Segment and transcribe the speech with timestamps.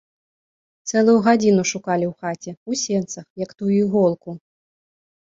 [0.89, 4.29] Цэлую гадзіну шукалі ў хаце, у сенцах, як тую іголку.